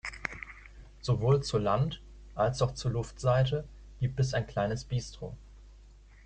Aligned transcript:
Sowohl 1.03 1.41
zur 1.43 1.59
Land- 1.59 2.01
als 2.33 2.63
auch 2.63 2.73
zur 2.73 2.89
Luftseite 2.89 3.65
gibt 3.99 4.19
es 4.19 4.33
ein 4.33 4.47
kleines 4.47 4.83
Bistro. 4.83 5.37